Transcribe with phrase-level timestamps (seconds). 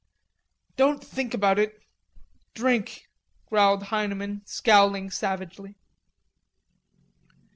[0.77, 1.79] "Don't think about it....
[2.55, 3.05] Drink,"
[3.45, 5.75] growled Heineman, scowling savagely.